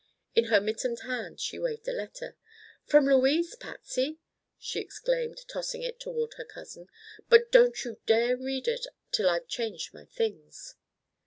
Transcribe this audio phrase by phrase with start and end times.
[0.33, 2.35] In her mittened hand she waved a letter.
[2.87, 4.17] "From Louise, Patsy!"
[4.57, 6.87] she exclaimed, tossing it toward her cousin;
[7.29, 10.73] "but don't you dare read it till I've changed my things."